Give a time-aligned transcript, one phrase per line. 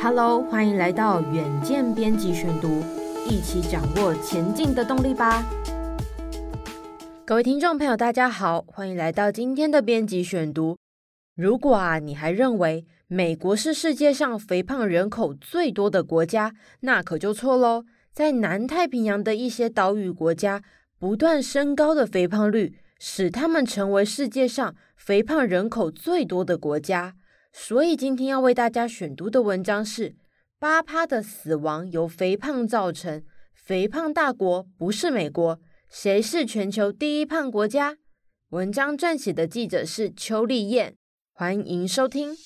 [0.00, 2.84] Hello，欢迎来到远见编辑选读，
[3.28, 5.44] 一起掌握前进的动力吧。
[7.26, 10.78] 各位听众朋友，大家好，欢迎来到今天的编辑选读。
[11.34, 17.84] 如果啊，你还认为美国是世界上肥胖人口最多的国家，那可就错喽。
[18.12, 20.62] 在南太平洋的一些岛屿国家，
[21.00, 27.14] 不断升高的肥胖率，使他们成为世界上肥胖人口最多的国家。
[27.52, 30.14] 所以今天要为大家选读的文章是：
[30.58, 35.58] 八趴的死亡由肥胖造成，肥胖大国不是美国，
[35.88, 37.96] 谁是全球第一胖国家？
[38.50, 40.96] 文章撰写的记者是邱丽燕，
[41.32, 42.36] 欢迎收听。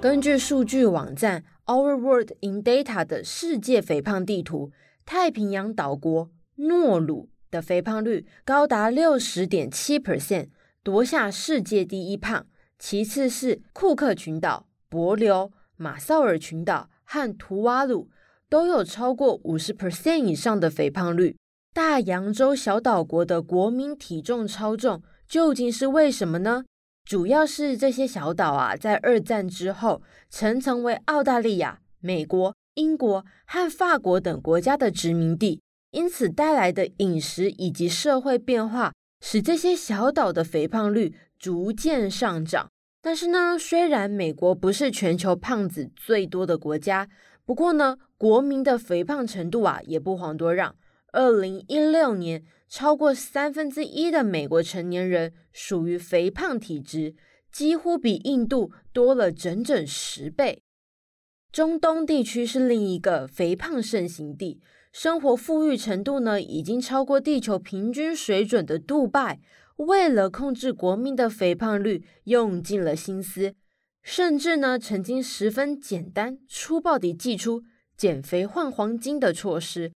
[0.00, 4.70] 根据数据网站 Our World in Data 的世界肥胖地图，
[5.04, 7.28] 太平洋岛国诺鲁。
[7.50, 10.48] 的肥胖率高达六十点七 percent，
[10.82, 12.46] 夺下世界第一胖。
[12.78, 18.08] 其次是库克群岛、帛琉、马绍尔群岛和图瓦鲁，
[18.48, 21.36] 都有超过五十 percent 以上的肥胖率。
[21.74, 26.64] 大洋洲小岛国的国民体重超重，究竟是为什么呢？
[27.04, 35.60] 主要是这些小岛啊，在二战之后曾成为澳大利亚、美国、英国和法国等国家的殖民地。
[35.90, 42.70] 因此带来的饮食以及社会变化，使这些小岛的肥胖率逐渐上涨。
[43.00, 47.08] 但是呢，虽然美国不是全球胖子最多的国家，
[47.46, 50.74] 不过呢，国民的肥胖程度啊也不遑多让。
[51.12, 57.14] 二零一六年，超过三分之一的美国成年人属于肥胖体质，
[57.50, 60.62] 几乎比印度多了整整十倍。
[61.50, 64.60] 中东地区是另一个肥胖盛行地。
[64.90, 69.38] 生活富裕程度呢，已经超过地球平均水准的杜拜，
[69.76, 73.54] 为了控制国民的肥胖率，用尽了心思，
[74.02, 77.62] 甚至呢，曾经十分简单粗暴地祭出
[77.96, 79.92] 减肥换黄金的措施，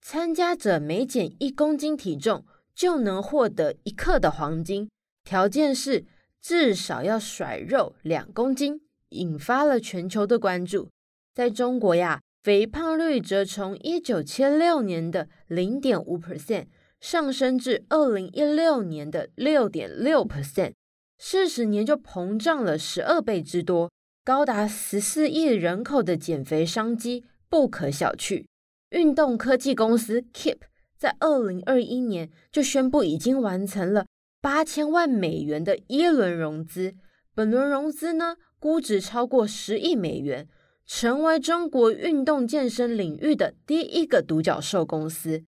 [0.00, 4.88] 参加者每减一公斤体重就能获得一克的黄金，
[5.24, 6.06] 条件是
[6.40, 10.88] 至少要甩肉两公斤，引发了全球的关注。
[11.34, 12.22] 在中国呀。
[12.46, 16.66] 肥胖率则从一九七六年的零点五 percent
[17.00, 20.74] 上升至二零一六年的六点六 percent，
[21.18, 23.90] 四十年就膨胀了十二倍之多，
[24.24, 28.44] 高达十四亿人口的减肥商机不可小觑。
[28.90, 30.58] 运动科技公司 Keep
[30.96, 34.06] 在二零二一年就宣布已经完成了
[34.40, 36.94] 八千万美元的一轮融资，
[37.34, 40.46] 本轮融资呢，估值超过十亿美元。
[40.86, 45.44] 成为中国运动健身领域的第一个独角兽公司。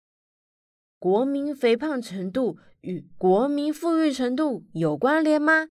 [1.00, 5.68] 国民肥胖程度与国民富裕程度有关联吗？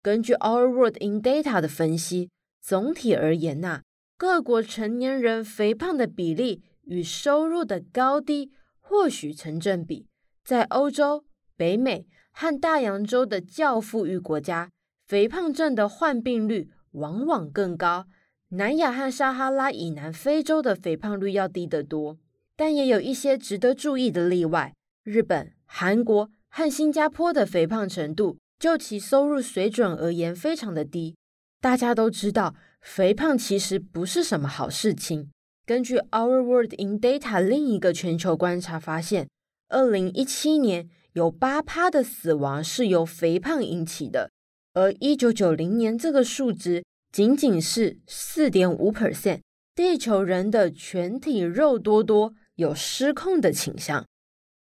[0.00, 2.30] 根据 Our World in Data 的分析，
[2.60, 3.82] 总体而言呐、
[4.16, 10.06] 各国成年人肥胖的比例与收入的高低或许成正比。
[10.44, 11.24] 在欧洲、
[11.56, 14.70] 北美和大洋洲的较富裕国家，
[15.04, 18.06] 肥胖症的患病率往往更高。
[18.50, 22.16] 南亚和撒哈拉以南非洲的肥胖率要低得多，
[22.56, 24.74] 但也有一些值得注意的例外。
[25.04, 31.14] 日本、韩国和新加坡的肥胖程度，就其收入水准而言，非常的低。
[31.60, 35.28] 大家都知道，肥胖其实不是什么好事情。
[35.66, 39.28] 根据 Our World in Data 另一个全球观察发现，
[39.68, 44.30] 二零一七年有八趴的死亡是由肥胖引起的，
[44.72, 46.82] 而一九九零年这个数值。
[47.10, 49.40] 仅仅是四点五 percent，
[49.74, 54.06] 地球人的全体肉多多有失控的倾向。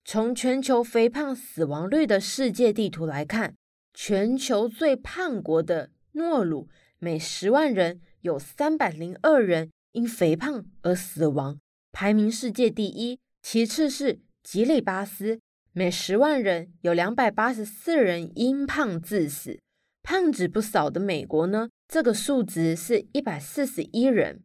[0.05, 3.55] 从全球肥胖死亡率的世界地图来看，
[3.93, 6.69] 全球最胖国的诺鲁，
[6.99, 11.59] 每十万人有三百零二人因肥胖而死亡，
[11.91, 13.19] 排名世界第一。
[13.41, 15.39] 其次是吉里巴斯，
[15.73, 19.59] 每十万人有两百八十四人因胖致死。
[20.09, 24.41] 胖子不少的美国呢，这个数值是一百四十一人。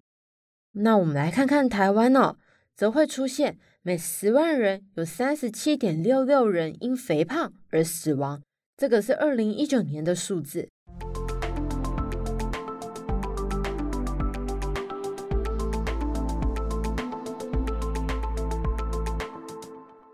[0.73, 2.35] 那我们来看看台湾哦，
[2.75, 8.43] 则会出现每十万人有三十七点六六人因肥胖而死亡，
[8.77, 10.69] 这个是二零一九年的数字。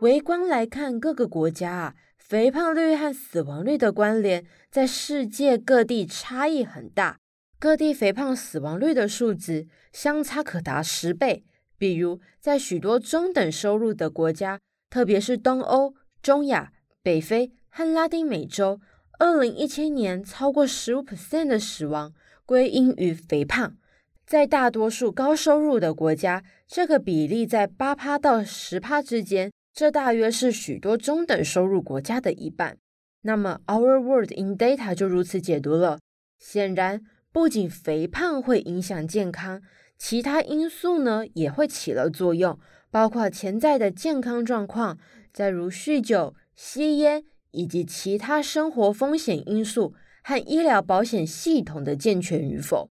[0.03, 1.95] 围观来看各个国家啊。
[2.29, 7.19] 肥胖率和死亡率的关联在世界各地差异很大，
[7.59, 11.43] 各地肥胖死亡率的数值相差可达十倍。
[11.79, 14.61] 比如，在许多中等收入的国家，
[14.91, 16.71] 特别是东欧、中亚、
[17.03, 18.79] 北非和拉丁美洲，
[19.19, 22.13] 二零一七年超过十五 percent 的死亡
[22.45, 23.79] 归因于肥胖。
[24.27, 32.79] 在大多数高收入的国家，这个比例在八趴到十趴之间，这大约是许多中等收入国家的一半。
[33.23, 36.01] 那么，Our World in Data 就如此解读了。
[36.41, 39.63] 显然，不仅肥胖会影响健康，
[39.97, 42.59] 其他因素呢也会起了作用，
[42.91, 44.99] 包括潜在的健康状况，
[45.33, 47.23] 再如酗酒、吸烟
[47.53, 52.91] 以及其他生活风险因素和医疗保险系统的健全与否。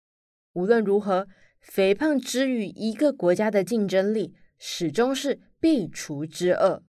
[0.53, 1.27] 无论如何，
[1.59, 6.83] 肥胖之于一个国家的竞争力，始终是必除之恶。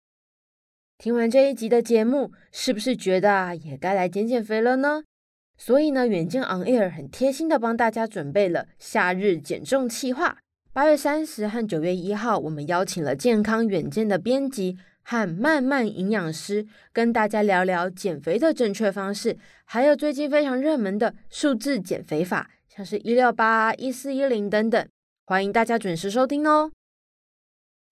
[0.96, 5.04] 听完这一集的节目，是不是觉得，也该来减减肥了呢？
[5.56, 10.38] 所以呢，远见 On Air 很贴心的帮大家准备了夏日减重计划。
[10.72, 24.88] 八月三十和九月一号，我们邀请了健康远见的编辑和慢慢营养师，跟大家聊聊减肥的正确方式，还有最近非常热门的数字减肥法，像是一六八、一四一零等等。
[25.24, 26.70] 欢迎大家准时收听哦。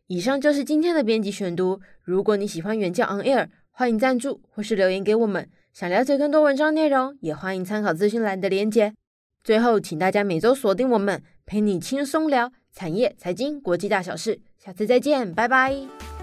[0.09, 1.81] 以上就是今天的编辑选读。
[2.03, 5.49] 如果你喜欢原教 On Air，欢迎赞助或是留言给我们。
[5.73, 8.95] 想了解更多文章内容，也欢迎参考资讯栏的链接。
[9.43, 14.41] 最后，请大家每周锁定我们，陪你轻松聊产业、财经、国际大小事。
[14.57, 16.16] 下次再见，拜拜。